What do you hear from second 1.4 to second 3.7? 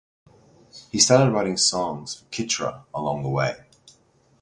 songs for Chitra along the way.